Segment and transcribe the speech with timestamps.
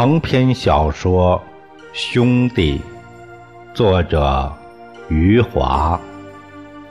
[0.00, 1.42] 长篇小说
[1.92, 2.78] 《兄弟》，
[3.74, 4.56] 作者
[5.08, 6.00] 余华，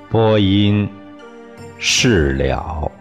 [0.09, 0.85] 播音
[1.79, 2.91] 释了。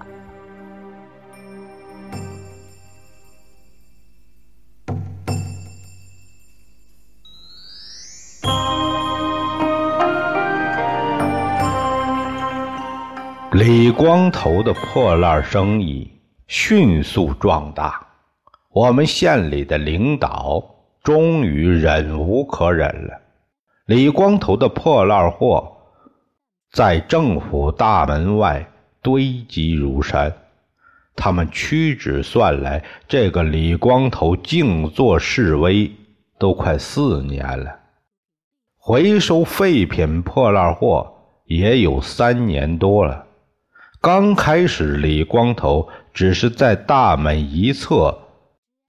[13.50, 16.08] 李光头的破烂生意
[16.46, 18.00] 迅速壮大。
[18.76, 20.62] 我们县里的领导
[21.02, 23.22] 终于忍无可忍了。
[23.86, 25.78] 李光头的破烂货
[26.72, 30.30] 在政府大门外堆积如山。
[31.14, 35.90] 他们屈指算来，这个李光头静坐示威
[36.38, 37.78] 都快四年了，
[38.76, 41.14] 回收废品破烂货
[41.46, 43.24] 也有三年多了。
[44.02, 48.18] 刚开始，李光头只是在大门一侧。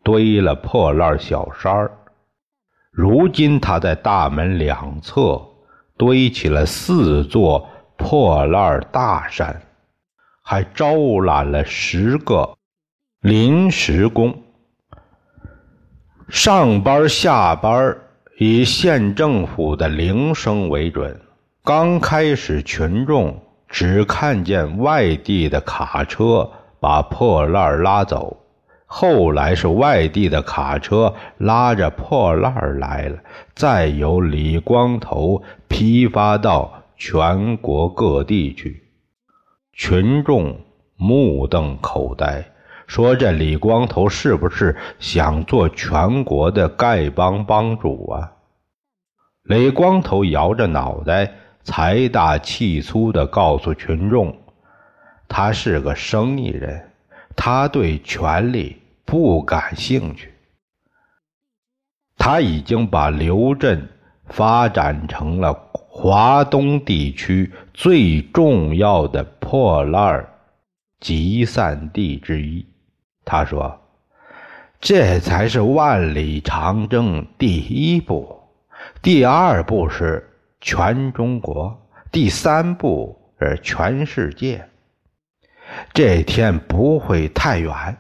[0.08, 1.92] 堆了破烂小山儿，
[2.92, 5.42] 如今他在大门两侧
[5.98, 9.62] 堆起了四座破烂大山，
[10.42, 12.56] 还招揽了十个
[13.20, 14.34] 临时工。
[16.30, 17.98] 上班下班
[18.38, 21.20] 以县政府的铃声为准。
[21.66, 26.50] 刚开始，群众只看见外地的卡车
[26.80, 28.38] 把破烂拉走。
[28.90, 33.18] 后来是外地的卡车拉着破烂来了，
[33.54, 38.84] 再由李光头批发到全国各地去。
[39.74, 40.58] 群众
[40.96, 42.44] 目瞪口呆，
[42.88, 48.32] 说：“这李光头是不是想做全国的丐帮帮主啊？”
[49.44, 51.30] 李光头摇着脑袋，
[51.64, 54.34] 财大气粗地告诉群众
[55.28, 56.87] ：“他是个生意人。”
[57.40, 60.34] 他对权力不感兴趣，
[62.18, 63.88] 他已经把刘镇
[64.26, 70.28] 发展成了华东地区最重要的破烂
[71.00, 72.66] 集散地之一。
[73.24, 73.80] 他说
[74.82, 78.42] ：“这才是万里长征第一步，
[79.02, 80.28] 第二步是
[80.60, 81.80] 全中国，
[82.12, 84.68] 第三步是全世界。”
[85.94, 87.98] 这天不会太远。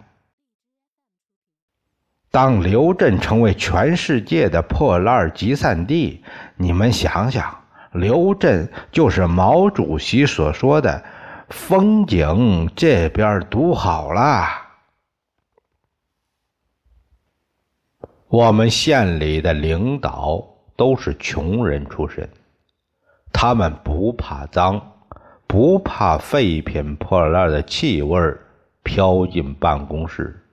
[2.29, 6.23] 当刘镇成为全世界的破烂集散地，
[6.55, 7.63] 你们想想，
[7.93, 11.05] 刘镇就是毛主席所说的
[11.49, 14.67] “风景这边独好啦”。
[18.27, 20.45] 我们县里的领导
[20.75, 22.29] 都是穷人出身，
[23.31, 24.96] 他们不怕脏。
[25.47, 28.19] 不怕废品破烂的气味
[28.83, 30.43] 飘进办公室，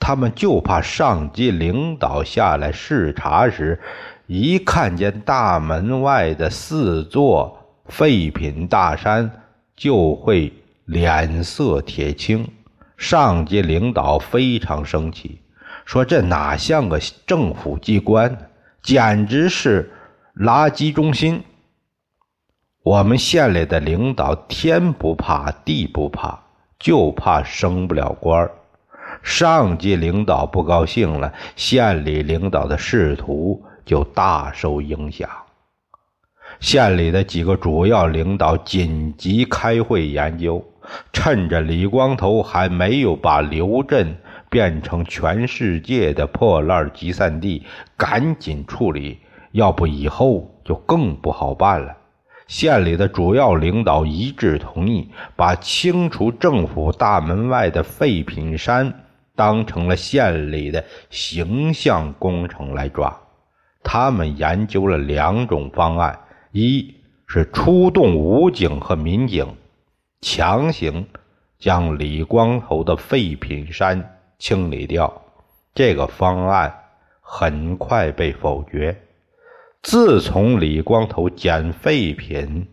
[0.00, 3.78] 他们就怕上级领导下来视察时，
[4.26, 9.30] 一看见大门外的四座废品大山，
[9.76, 10.52] 就会
[10.86, 12.48] 脸色铁青。
[12.96, 15.40] 上级领导非常生气，
[15.84, 18.50] 说：“这哪像个政府机关，
[18.80, 19.90] 简直是
[20.36, 21.42] 垃圾中心。”
[22.84, 26.36] 我们县里的领导天不怕地不怕，
[26.80, 28.50] 就怕升不了官
[29.22, 35.28] 上级领导不高兴了，县里领导的仕途就大受影响。
[36.58, 40.64] 县里的几个主要领导紧急开会研究，
[41.12, 44.16] 趁着李光头还没有把刘镇
[44.50, 47.64] 变成全世界的破烂集散地，
[47.96, 49.20] 赶紧处理，
[49.52, 51.96] 要不以后就更不好办了。
[52.52, 58.92] 县里的主要领导一致同意，把清除政府大门外的废品山
[59.34, 63.18] 当成了县里的形象工程来抓。
[63.82, 66.20] 他们研究了两种方案：
[66.50, 66.94] 一
[67.26, 69.46] 是出动武警和民警，
[70.20, 71.06] 强行
[71.58, 75.10] 将李光头的废品山清理掉；
[75.74, 76.70] 这个方案
[77.22, 78.94] 很快被否决。
[79.82, 82.68] 自从李光头捡废品、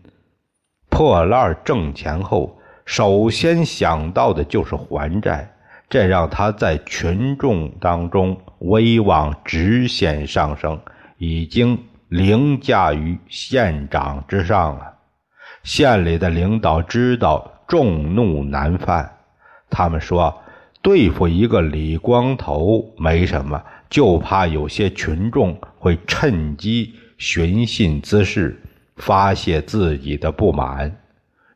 [0.88, 5.52] 破烂挣钱后，首先想到的就是还债，
[5.88, 10.80] 这让他在群众当中威望直线上升，
[11.18, 11.76] 已经
[12.08, 14.94] 凌驾于县长之上了。
[15.64, 19.16] 县里的领导知道众怒难犯，
[19.68, 20.32] 他们说
[20.80, 23.60] 对付一个李光头没什么。
[23.90, 28.58] 就怕有些群众会趁机寻衅滋事，
[28.96, 30.90] 发泄自己的不满。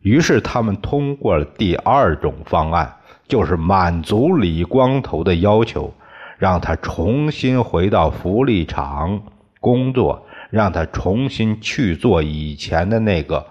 [0.02, 2.94] 于是他们通过了第二种方案，
[3.26, 5.90] 就是满足李光头的要求，
[6.36, 9.22] 让他重新回到福利厂
[9.58, 13.46] 工作，让他重新去做以前的那个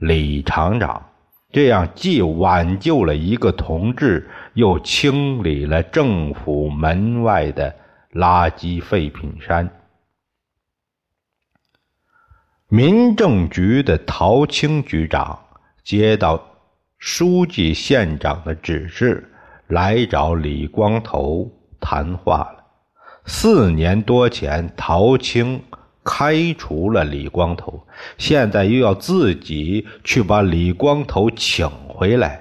[0.00, 1.02] 李厂长。
[1.50, 7.74] 这样既挽救了一个同志，又清理了政府门外的
[8.12, 9.66] 垃圾废品山。
[12.70, 15.38] 民政局的陶青局长
[15.82, 16.38] 接到
[16.98, 19.26] 书记、县长的指示，
[19.68, 21.50] 来找李光头
[21.80, 22.64] 谈话了。
[23.24, 25.62] 四年多前，陶青。
[26.04, 27.86] 开除了李光头，
[28.16, 32.40] 现在又要自己去把李光头请回来。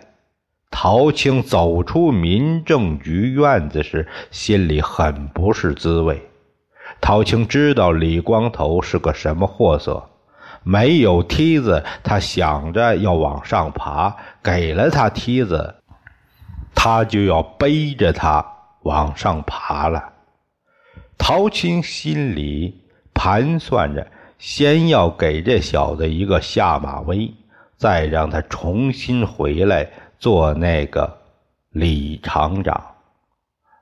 [0.71, 6.29] 陶青走出民政局院子时，心里很不是滋味。
[7.01, 10.09] 陶青知道李光头是个什么货色，
[10.67, 15.75] 没有梯子，他想着要往上爬；给了他梯子，
[16.75, 18.45] 他就要背着他
[18.81, 20.11] 往上爬了。
[21.17, 22.83] 陶青心里。
[23.19, 24.05] 盘算着，
[24.37, 27.33] 先要给这小子一个下马威，
[27.75, 31.17] 再让他重新回来做那个
[31.71, 32.79] 李厂长。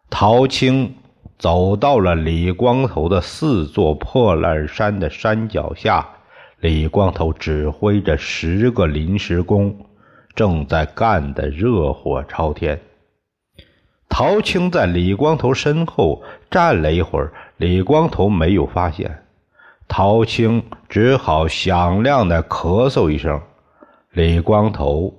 [0.09, 0.95] 陶青
[1.37, 6.07] 走到了李光头的四座破烂山的山脚下，
[6.59, 9.85] 李光头指挥着十个临时工，
[10.33, 12.79] 正在干得热火朝天。
[14.09, 19.23] 陶青在李光头身后站了一会儿，李光头没有发现。
[19.87, 23.39] 陶青只好响亮的咳嗽一声。
[24.11, 25.13] 李光头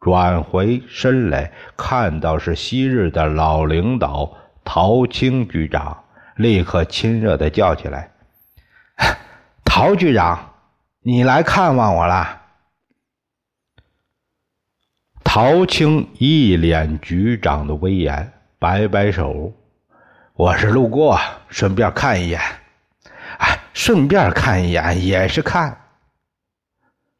[0.00, 4.32] 转回身来，看到是昔日的老领导
[4.64, 6.04] 陶青局长，
[6.36, 8.12] 立刻亲热的叫起来
[9.64, 10.54] ：“陶局长，
[11.08, 12.42] 你来看望我了。”
[15.22, 19.52] 陶青一脸局长的威严，摆摆手
[20.34, 21.16] ：“我是路过，
[21.48, 22.40] 顺便看一眼。”
[23.38, 25.76] 哎顺便看一眼也是看。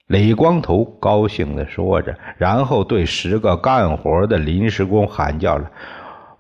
[0.09, 5.71] 李光头高兴的说着，然后对十个干活的临时工喊叫了：“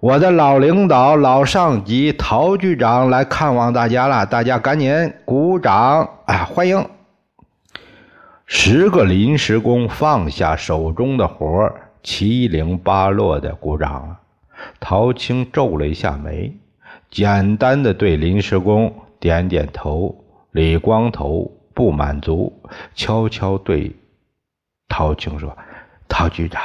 [0.00, 6.84] 我的老领导、老上级陶局长来看望大家了，大家赶紧鼓掌啊，欢迎！”
[8.46, 14.20] 十个临时工放下手中的活儿七零八落的鼓掌了。
[14.78, 16.56] 陶青皱了一下眉，
[17.10, 19.02] 简单的对临时工。
[19.18, 22.62] 点点头，李光头不满足，
[22.94, 23.96] 悄悄对
[24.88, 25.56] 陶青说
[26.06, 26.62] ：“陶局长，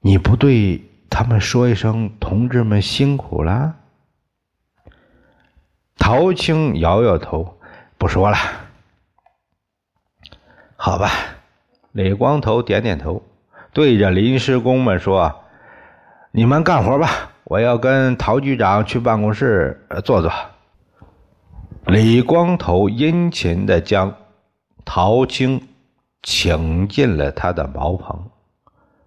[0.00, 3.76] 你不对他们说一声，同志们辛苦了。”
[5.96, 7.60] 陶青摇摇头，
[7.96, 8.36] 不说了。
[10.82, 11.10] 好吧，
[11.92, 13.22] 李光头点点头，
[13.70, 15.30] 对着临时工们说
[16.32, 20.32] ：“你们干活吧，我要跟陶局长去办公室坐坐。”
[21.84, 24.14] 李光头殷勤的将
[24.82, 25.68] 陶青
[26.22, 28.30] 请进了他的茅棚，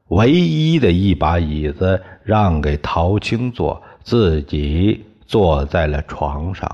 [0.10, 6.70] 唯一的一把椅子让给陶青坐，自己坐在了床上。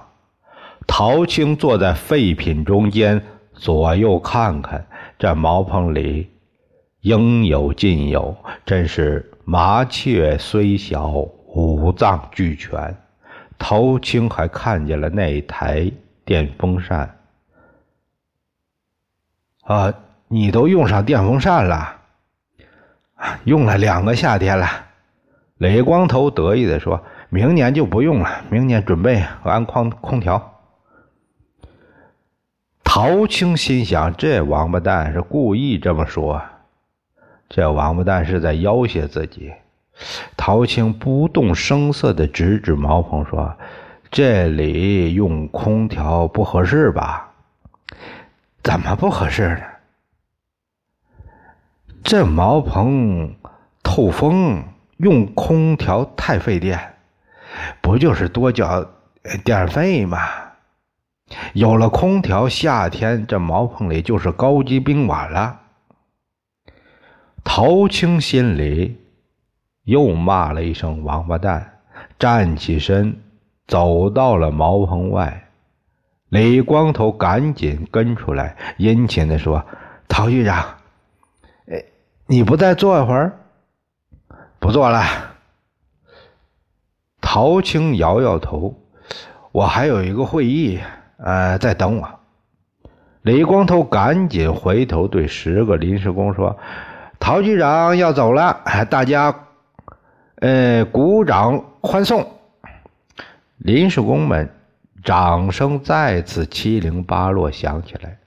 [0.85, 4.87] 陶青坐在废品中间，左右看看，
[5.19, 6.31] 这茅棚里
[7.01, 8.33] 应有尽有，
[8.65, 11.09] 真是麻雀虽小，
[11.47, 12.95] 五脏俱全。
[13.57, 15.91] 陶青还看见了那台
[16.23, 17.17] 电风扇。
[19.63, 19.93] 啊，
[20.29, 21.97] 你都用上电风扇了？
[23.43, 24.65] 用了两个夏天了。
[25.57, 30.55] 雷光头得意的说：“明年就不用了，明年准备安空空调。”
[32.91, 36.41] 陶青心想：这王八蛋是故意这么说，
[37.47, 39.53] 这王八蛋是在要挟自己。
[40.35, 43.55] 陶青不动声色的指指茅棚说
[44.09, 47.29] ：“这里用空调不合适吧？
[48.63, 49.61] 怎么不合适呢？
[52.03, 53.35] 这茅棚
[53.83, 54.63] 透风，
[54.97, 56.95] 用空调太费电，
[57.81, 58.83] 不就是多交
[59.45, 60.17] 电费吗？
[61.53, 65.61] 有了空调，夏天这茅棚里就是高级宾馆了。”
[67.43, 68.97] 陶青心里。
[69.85, 71.79] 又骂了一声“王八蛋”，
[72.19, 73.19] 站起身，
[73.65, 75.49] 走到了茅棚外。
[76.27, 79.65] 李光头赶紧跟出来，殷勤的说
[80.07, 80.77] ：“陶局长，
[81.71, 81.83] 哎，
[82.27, 83.39] 你不再坐一会儿？
[84.59, 85.03] 不坐了。”
[87.19, 88.79] 陶青摇摇头
[89.51, 90.79] ：“我还有一个会议，
[91.23, 92.09] 呃，在等我。”
[93.21, 96.57] 李光头赶紧回头对十个临时工说
[97.19, 99.35] ：“陶局长要走了，大家。”
[100.41, 102.25] 呃，鼓掌欢送。
[103.57, 104.49] 临时工们
[105.03, 108.17] 掌声再次七零八落响起来。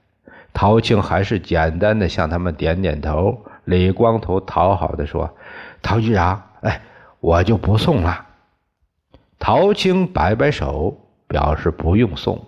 [0.53, 3.43] 陶青还是简单的向他们点点头。
[3.63, 5.35] 李光头讨好的说
[5.81, 6.79] ：“陶局长，哎，
[7.19, 8.27] 我就不送了。”
[9.39, 10.95] 陶青摆摆手，
[11.27, 12.39] 表示不用送。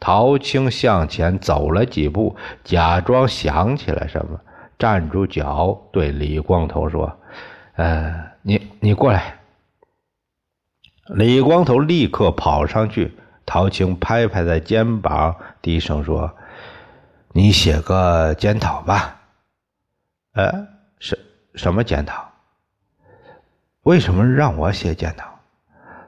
[0.00, 4.40] 陶青向前走了几步，假装想起来什么，
[4.78, 7.18] 站住脚，对李光头说
[7.76, 9.38] ：“呃，你你过来。”
[11.14, 16.34] 李光头立刻跑上去，陶青拍拍他肩膀，低声说。
[17.32, 19.20] 你写个检讨吧，
[20.32, 20.66] 呃，
[20.98, 21.16] 什
[21.54, 22.26] 什么检讨？
[23.82, 25.28] 为什么让我写检讨？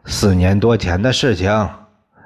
[0.06, 1.70] 四年多前的事情，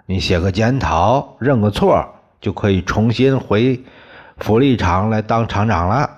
[0.07, 2.07] 你写个检讨，认个错，
[2.41, 3.83] 就可以重新回
[4.37, 6.11] 福利厂来当厂长了。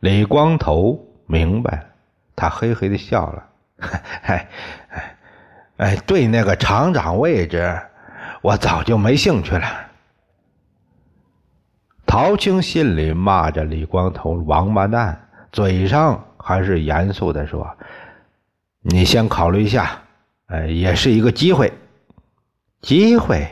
[0.00, 1.90] 李光头明白，
[2.34, 3.44] 他嘿嘿的笑了，
[4.22, 4.48] 哎
[4.88, 5.16] 哎
[5.76, 7.78] 哎，对那个厂长位置，
[8.40, 9.66] 我早就没兴趣了。
[12.06, 17.68] 陶青心里骂着李光头王八蛋，嘴上还是严肃的说
[18.80, 20.00] ：“你先考虑一下，
[20.46, 21.70] 哎，也是一个机会。”
[22.80, 23.46] 机会。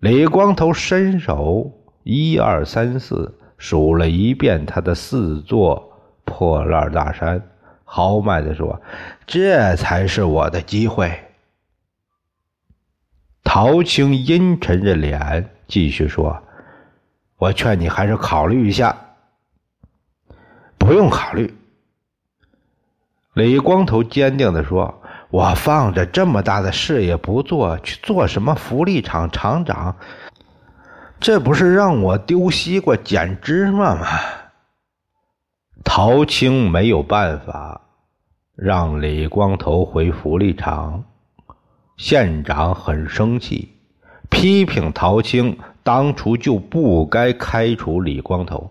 [0.00, 1.72] 李光头伸手
[2.04, 5.92] 一二三四数了一遍他的四座
[6.24, 7.42] 破烂大山，
[7.84, 8.80] 豪迈的说
[9.26, 11.12] ：“这才是我的机会。”
[13.42, 16.42] 陶青阴沉着脸继续说。
[17.38, 18.96] 我劝你还是考虑一下。
[20.76, 21.54] 不用考虑，
[23.34, 29.96] 李光头坚定的说：“我放着这么大的事业不做，去做什么福利厂厂长？
[31.20, 34.06] 这不是让我丢西瓜捡芝麻吗？”
[35.84, 37.80] 陶青没有办法
[38.54, 41.04] 让李光头回福利厂，
[41.96, 43.76] 县长很生气，
[44.30, 45.58] 批评陶青。
[45.82, 48.70] 当初就不该开除李光头。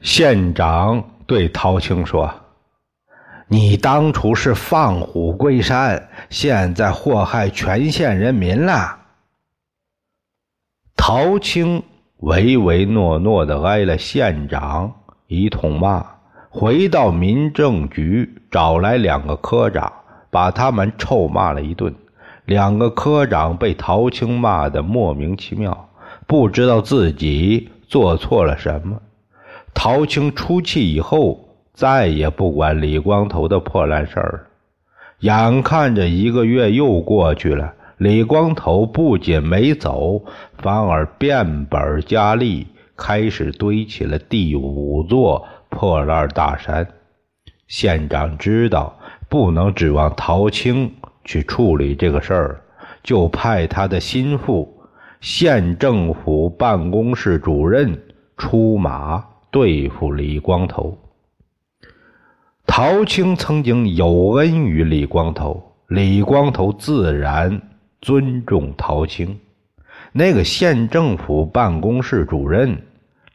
[0.00, 2.32] 县长对陶青说
[3.52, 9.00] ：“你当初是放虎归山，现在祸害全县人民了。”
[10.96, 11.82] 陶青
[12.20, 14.90] 唯唯诺诺的挨了县长
[15.26, 16.02] 一通骂，
[16.48, 19.92] 回到民政局找来两个科长，
[20.30, 21.94] 把他们臭骂了一顿。
[22.46, 25.90] 两个科长被陶青骂得莫名其妙，
[26.26, 29.02] 不知道自己做错了什么。
[29.74, 31.51] 陶青出气以后，
[31.82, 34.46] 再也不管李光头的破烂事儿。
[35.18, 40.24] 眼看着一个月又过去了，李光头不仅没走，
[40.58, 46.86] 反而变本加厉，开始堆起了第五座破烂大山。
[47.66, 48.96] 县长知道
[49.28, 50.88] 不能指望陶青。
[51.24, 52.60] 去处理这个事儿，
[53.02, 54.72] 就派他的心腹
[55.20, 58.00] 县政府办公室主任
[58.36, 60.96] 出马对付李光头。
[62.74, 67.60] 陶青曾经有恩于李光头，李光头自然
[68.00, 69.38] 尊重陶青。
[70.10, 72.80] 那个县政府办公室主任，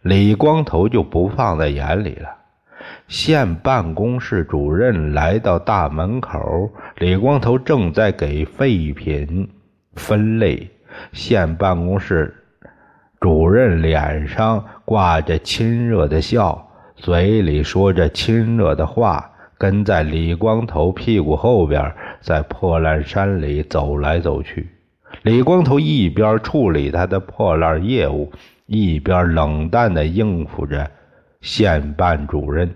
[0.01, 2.29] 李光头就不放在眼里了。
[3.07, 9.47] 县办公室主任来到大门口，李光头正在给废品
[9.93, 10.67] 分类。
[11.13, 12.33] 县办公室
[13.19, 16.66] 主任脸上挂着亲热的笑，
[16.97, 24.67] 嘴里说着亲热的话，跟在李光头屁股后边，在破烂山里走来走去。
[25.21, 28.31] 李光头一边处理他的破烂业务，
[28.65, 30.89] 一边冷淡地应付着
[31.39, 32.69] 县办主任。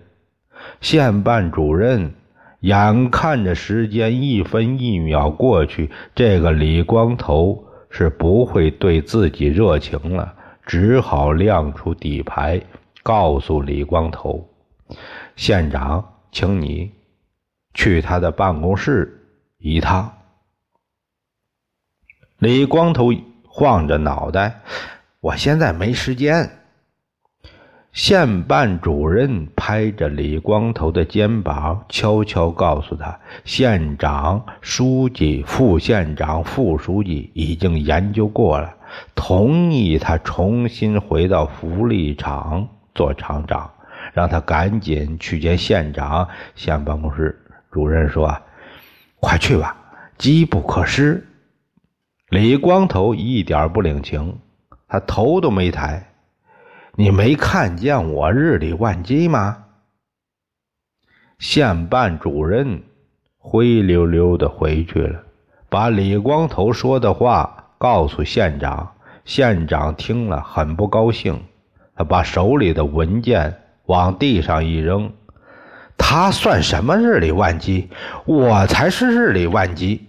[0.79, 2.13] 县办主任
[2.61, 10.33] 眼看着时间一分一秒过去，这个李光头是不会对自己热情了，
[10.65, 12.61] 只好亮出底牌，
[13.03, 14.47] 告诉李光头
[15.35, 16.91] ：“县长，请你
[17.73, 19.27] 去他的办公室
[19.57, 20.11] 一趟。”
[22.37, 23.11] 李光头
[23.47, 24.61] 晃着脑袋
[25.21, 26.49] ：“我现在没时间。”
[27.93, 38.73] 县办主任拍着李光头的肩膀，悄悄告诉他：“县长、书记、副县长、副书记已经研究过了，
[39.13, 43.71] 同意他重新回到福利厂做厂长，
[44.13, 47.39] 让他赶紧去见县长。”县办公室
[47.71, 48.35] 主任说
[49.19, 49.75] ：“快去吧，
[50.17, 51.25] 机不可失。”
[52.29, 54.39] 李光头一点不领情，
[54.87, 56.07] 他头都没抬。
[56.95, 59.65] 你没看见我日理万机吗？
[61.39, 62.83] 县办主任
[63.37, 65.23] 灰溜溜的回去了。
[65.69, 68.93] 把李光头说的话告诉县长。
[69.23, 71.41] 县长听了很不高兴，
[72.03, 75.11] 把手里的文件往地上一扔。
[75.97, 77.89] 他算什么日理万机？
[78.25, 80.07] 我才是日理万机！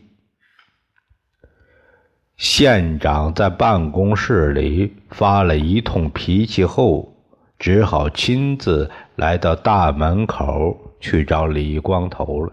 [2.37, 7.14] 县长在办公室里发了一通脾气后，
[7.58, 12.52] 只好亲自来到大门口去找李光头了。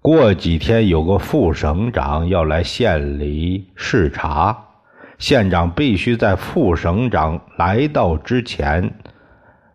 [0.00, 4.65] 过几天有个副省长要来县里视察，
[5.18, 8.92] 县长必须在副省长来到之前。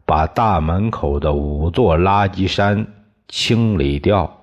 [0.04, 2.86] 把大门口的五座垃圾山
[3.30, 4.42] 清理掉。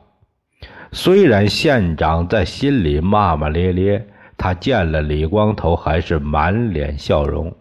[0.93, 7.55] 虽然县长在心里骂骂咧咧，他见了李光头还是满脸笑容。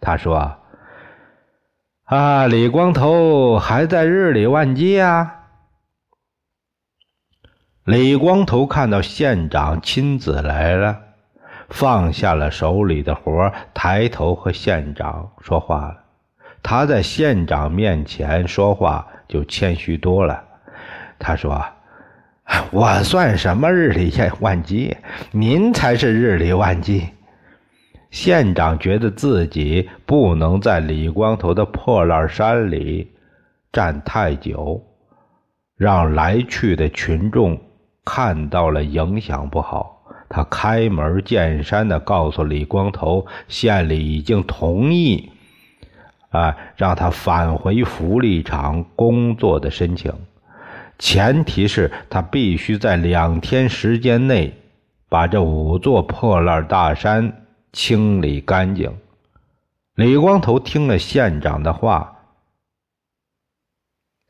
[0.00, 0.56] 他说
[2.06, 5.34] ：“啊，李光头还在日理万机啊。”
[7.84, 10.98] 李光头看到县长亲自来了，
[11.70, 15.96] 放下了手里的活，抬头和县长说话了。
[16.62, 20.44] 他在县长面前说话就谦虚多了。
[21.18, 21.64] 他说
[22.70, 24.96] ：“我算什么日理万机？
[25.30, 27.08] 您才是日理万机。”
[28.10, 33.12] 县长觉得自己不能在李光头的破烂山里
[33.72, 34.82] 站太久，
[35.76, 37.56] 让来去的群众
[38.04, 39.99] 看到了影响不好。
[40.30, 45.28] 他开门见山的告诉李光头，县里已经同意。
[46.30, 50.14] 啊，让他返回福利厂工作的申请，
[50.96, 54.54] 前提是他必须在两天时间内
[55.08, 58.96] 把这五座破烂大山清理干净。
[59.96, 62.16] 李光头听了县长的话，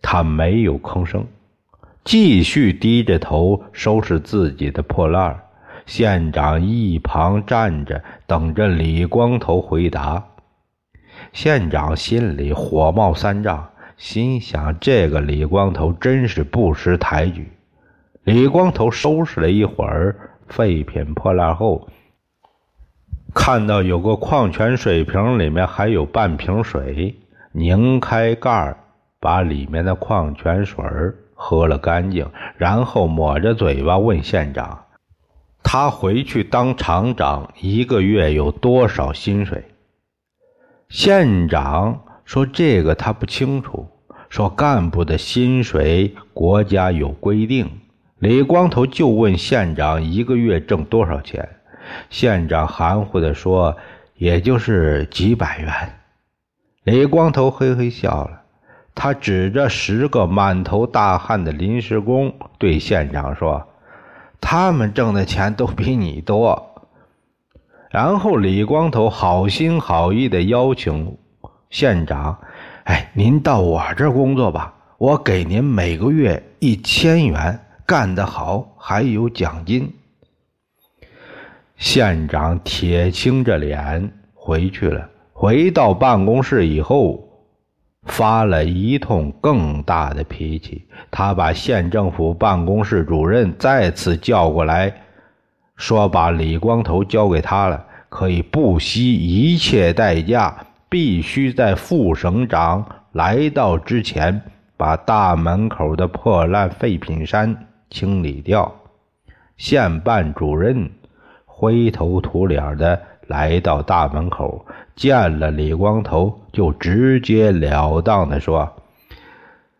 [0.01, 1.27] 他没有吭声，
[2.03, 5.39] 继续低着头收拾自己的破烂。
[5.91, 10.25] 县长一旁站着，等着李光头回答。
[11.33, 17.51] 县长心里火冒三丈，心想：这个李光头真是不识抬举。
[18.23, 21.89] 李光头收拾了一会儿废品破烂后，
[23.35, 27.19] 看到有个矿泉水瓶，里面还有半瓶水，
[27.51, 28.77] 拧开盖
[29.19, 30.85] 把里面的矿泉水
[31.35, 34.85] 喝了干净，然后抹着嘴巴问县长
[35.63, 39.65] ：“他回去当厂长，一个月有多少薪水？”
[40.89, 43.89] 县长说：“这个他不清楚。
[44.29, 47.69] 说干部的薪水国家有规定。”
[48.19, 51.49] 李光头就问县长：“一个月挣多少钱？”
[52.11, 53.77] 县长含糊地说
[54.17, 55.73] ：“也就是几百元。”
[56.85, 58.43] 李光头嘿嘿笑了，
[58.95, 63.67] 他指着十个满头大汗的临时工对县长说
[64.41, 66.67] ：“他们挣的钱都比你多。”
[67.91, 71.17] 然后李光头好心好意的邀请
[71.71, 72.39] 县长
[72.85, 79.93] ：“哎，您到我这工作吧，我给您每个月一千元，干得好还有奖金。”
[81.77, 85.09] 县长铁青着脸回去了。
[85.33, 87.30] 回到办公室以后，
[88.07, 90.87] 发了一通更大的脾气。
[91.11, 94.93] 他把县政府办公室主任再次叫过来。
[95.77, 104.43] 说把李光头交给他了，可以不惜一切代价，必须在副省长来到之前，
[104.77, 108.75] 把大门口的破烂废品山清理掉。
[109.57, 110.91] 县办主任
[111.47, 113.01] 灰头土脸的
[113.31, 114.67] 来到大门口，
[114.97, 118.69] 见了李光头，就直截了当的说：“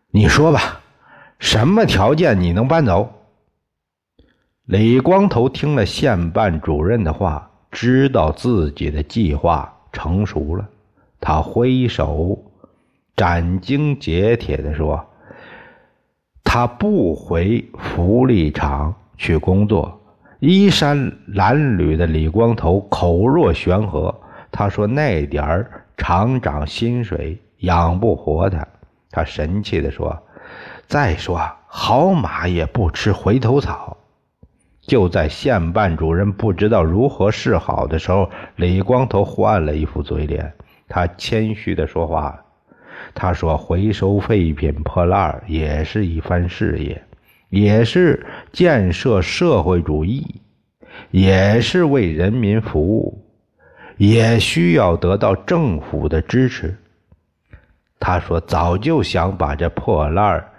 [0.09, 0.79] 你说吧，
[1.37, 3.11] 什么条件你能搬走？”
[4.63, 10.69] 李光头听了县办主任的话，知道自己的计划成熟了。
[11.19, 12.41] 他挥手，
[13.17, 15.05] 斩钉截铁的说
[16.41, 19.97] ：“他不回福利厂去工作。”
[20.41, 20.97] 衣衫
[21.35, 24.19] 褴褛的李光头口若悬河，
[24.51, 28.67] 他说：“那点儿厂长薪水养不活他。”
[29.11, 30.19] 他神气地说
[30.89, 33.95] ：“再说，好马也不吃回头草。”
[34.81, 40.51] 就在县办主任不知道如何是好的时候，李光头换了一副嘴脸。
[40.87, 42.43] 他谦虚的说话
[43.13, 46.99] ：“他说，回收废品破烂也是一番事业，
[47.51, 50.41] 也是建设社会主义，
[51.11, 53.23] 也是为人民服务，
[53.97, 56.75] 也需要得到政府的支持。”
[57.99, 60.51] 他说：“早就想把这破烂儿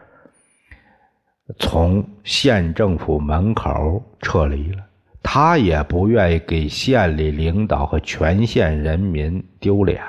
[1.59, 4.85] 从县政府门口撤离了，
[5.23, 10.01] 他也不愿意给县里领导和全县人民丢脸。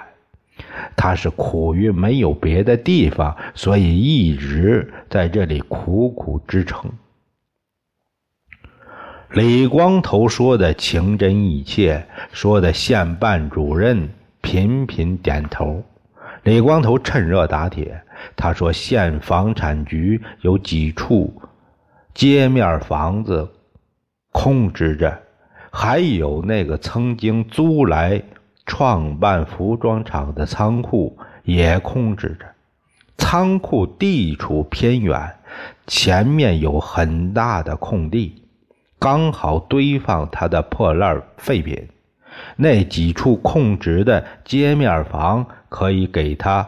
[0.95, 6.91] 他是苦于没有别的地方，所以一直在这里苦苦支撑。
[9.31, 14.09] 李光头说的情真意切，说的县办主任
[14.41, 15.83] 频频点头。
[16.43, 18.01] 李光头趁热打铁，
[18.36, 21.33] 他说县房产局有几处
[22.13, 23.49] 街面房子
[24.31, 25.19] 空置着，
[25.71, 28.21] 还有那个曾经租来。
[28.65, 32.45] 创办服装厂的仓库也空置着，
[33.17, 35.36] 仓库地处偏远，
[35.86, 38.43] 前面有很大的空地，
[38.99, 41.89] 刚好堆放他的破烂废品。
[42.56, 46.67] 那几处空置的街面房可以给他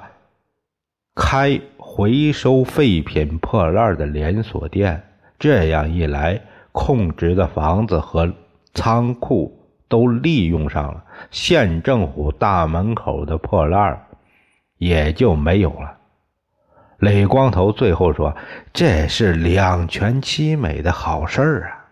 [1.16, 5.04] 开回收废品破烂的连锁店。
[5.40, 8.32] 这样一来，空置的房子和
[8.74, 9.55] 仓库。
[9.96, 14.08] 都利用上了，县政府大门口的破烂
[14.78, 15.96] 也就没有了。
[17.00, 18.36] 李光头最后说
[18.74, 21.88] ：“这是两全其美的好事儿啊！”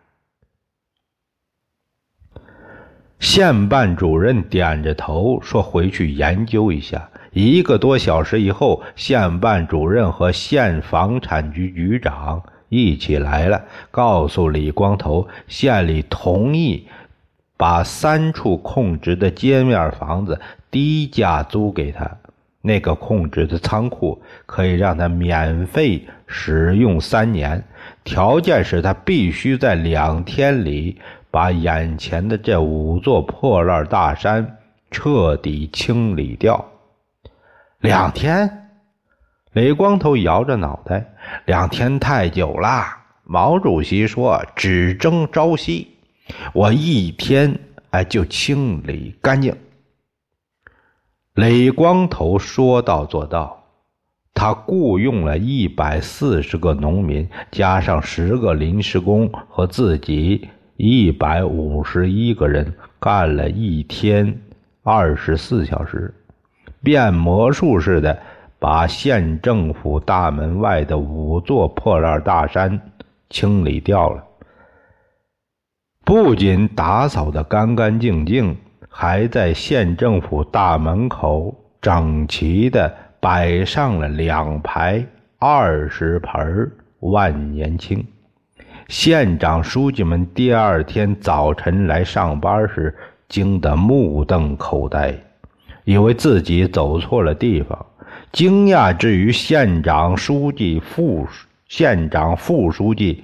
[3.20, 16.86] 县办主任点着头说：“回去研究一下。”一个多小时以后，县办主任和县房产局局长一起来了，告诉李光头，县里同意。
[17.63, 20.38] 把三处空置的街面房子
[20.69, 22.12] 低价租给他，
[22.62, 27.63] 那个空置的仓库可以让他免费使用三年，
[28.04, 30.99] 条件是他必须在两天里
[31.32, 34.58] 把眼前的这五座破烂大山
[34.91, 36.65] 彻底清理掉。
[37.80, 38.71] 两天，
[39.54, 41.13] 李光头摇着脑袋，
[41.45, 42.84] 两天太久了。
[43.23, 45.91] 毛主席说：“只争朝夕。”
[46.54, 47.60] 我一天
[47.90, 49.56] 哎就清理干净。
[51.34, 53.64] 李光头说到做到，
[54.34, 64.42] 他雇佣了一百四十个农民，加上十个临时工和自己一百五十一个人，干了一天
[64.84, 66.14] 二十四小时，
[66.82, 68.18] 变魔术似的
[68.60, 72.80] 把县政府大门外的五座破烂大山
[73.30, 74.24] 清理掉了。
[76.06, 78.58] 不仅打扫得干干净净，
[78.89, 85.04] 还在县政府大门口整齐地摆上了两排
[85.39, 88.06] 二十盆万年青。
[88.89, 92.94] 县长、书记们第二天早晨来上班时，
[93.30, 95.16] 惊得目瞪口呆，
[95.86, 97.86] 以为自己走错了地方。
[98.34, 101.26] 惊讶之余，县长、书记、副
[101.70, 103.24] 县长、副书记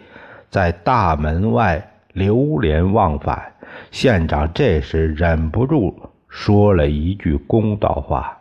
[0.49, 1.85] 在大门外。
[2.19, 3.53] 流连忘返，
[3.91, 8.37] 县长这时忍不住说了一句公道话：“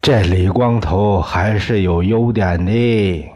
[0.00, 3.28] 这李光头还是有优点的。”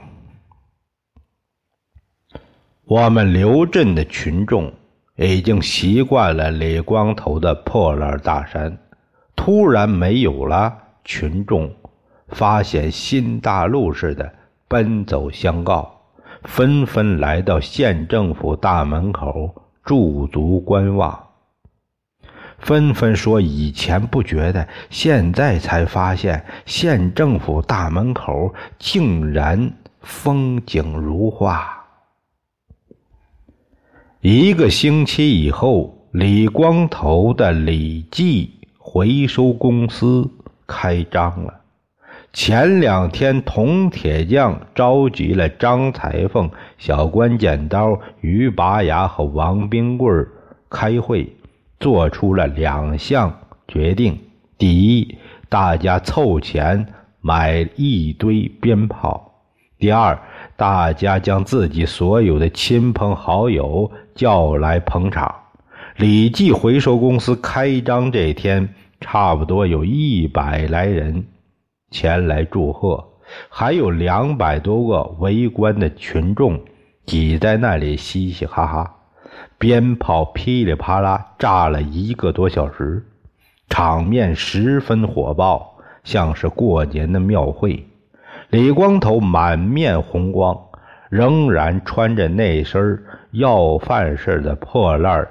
[2.87, 4.73] 我们刘镇的群众
[5.17, 8.79] 已经习惯了李光头的破烂大山，
[9.35, 10.73] 突然没有了，
[11.05, 11.75] 群众
[12.29, 14.33] 发现新大陆似的
[14.69, 15.94] 奔走相告。
[16.45, 21.29] 纷纷来到县政府大门口驻足观望，
[22.59, 31.85] 纷纷说：“以前不觉得，现在才发现，县政府大门口竟然风景如画。”
[34.21, 40.31] 一个星期以后，李光头的李记回收公司
[40.67, 41.64] 开张了。
[42.35, 50.27] 前两天，铜铁匠召集了张裁缝、小关剪刀、于拔牙和王冰棍
[50.69, 51.33] 开会，
[51.79, 53.33] 做出了两项
[53.69, 54.19] 决定：
[54.59, 55.17] 第一，
[55.49, 56.85] 大家凑钱
[57.21, 59.31] 买一堆鞭炮；
[59.79, 60.21] 第二，
[60.57, 65.33] 大家将自己所有的亲朋好友叫来捧场。
[65.99, 71.27] 李记回收公司开张这天，差不多有一百来人。
[71.95, 73.07] 前来祝贺，
[73.49, 76.61] 还有两百多个围观的群众
[77.07, 78.97] 挤在那里嘻嘻哈哈，
[79.59, 83.07] 鞭炮噼里啪啦炸了一个多小时，
[83.69, 87.87] 场面十分火爆，像是过年的庙会。
[88.51, 90.61] 李光头满面红光，
[91.09, 95.29] 仍然穿着那身要饭似的破烂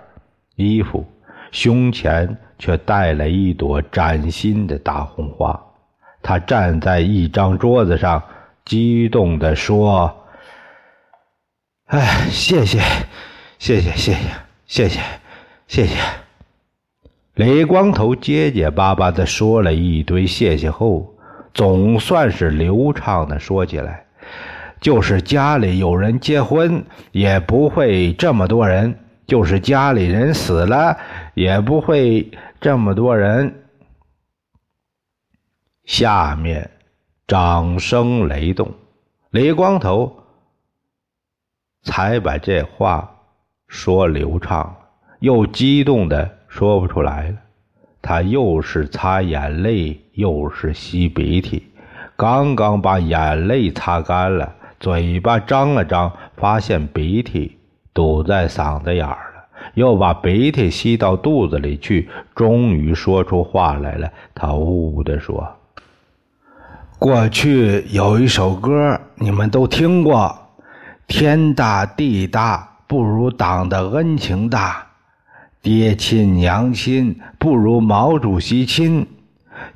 [0.56, 1.06] 衣服，
[1.52, 5.62] 胸前却戴了一朵崭新的大红花。
[6.24, 8.24] 他站在一张桌子上，
[8.64, 10.26] 激动地说
[11.88, 12.80] ：“哎，谢谢，
[13.60, 14.18] 谢谢，谢谢，
[14.66, 15.00] 谢谢，
[15.68, 15.98] 谢谢。
[17.36, 21.14] 李光头结结巴巴的说了一堆谢谢后，
[21.54, 24.06] 总算是流畅的说起来
[24.80, 28.94] ：“就是家里有人结婚，也不会这么多人；
[29.28, 30.96] 就是家里人死了，
[31.34, 32.32] 也不会
[32.62, 33.54] 这么多人。”
[35.86, 36.70] 下面
[37.28, 38.72] 掌声雷动，
[39.32, 40.16] 李光头
[41.84, 43.16] 才把这话
[43.68, 44.76] 说流畅，
[45.20, 46.38] 又激动的。
[46.48, 47.38] 说不出来了，
[48.00, 51.64] 他又是擦眼泪，又是吸鼻涕，
[52.16, 57.58] 刚刚把眼泪擦干了，嘴巴张了张，发现鼻涕
[57.92, 64.12] 堵在嗓子眼儿了，又把鼻涕吸到肚子里去，终于说出话来了。
[64.36, 65.52] 他呜呜地说
[67.04, 70.34] ：“过去有一首歌，你们都听过，
[71.06, 74.88] 天大地大，不如党的恩情大。”
[75.62, 79.06] 爹亲娘亲不如毛主席亲，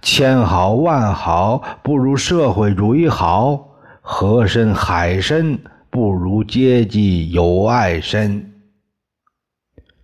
[0.02, 3.60] 千好万好不如社会主义好，
[4.00, 5.60] 河深海深
[5.90, 8.54] 不如阶级友爱深。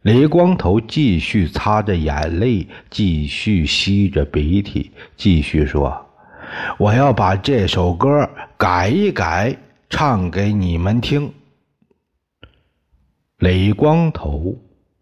[0.02, 6.03] 李光头继续擦着眼泪，继续吸着鼻涕，继续说
[6.78, 9.58] ：“我要把这首歌改一改，
[9.90, 11.34] 唱给你们听。”
[13.40, 14.56] 李光头。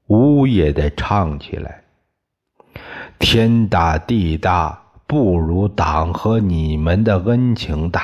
[0.07, 1.83] 呜咽的唱起来
[3.17, 8.01] ：“天大地大，不如党和你们的恩情大；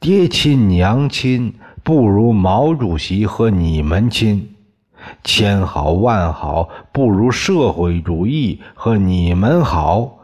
[0.00, 4.40] 爹亲娘亲，不如毛主席和你们亲；
[5.22, 10.17] 千好万好，不如社会主义和你们好；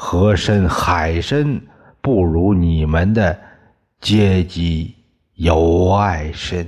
[0.00, 1.60] 河深海深，
[2.00, 3.36] 不如你们的
[4.00, 4.94] 阶级
[5.34, 6.64] 友爱深。”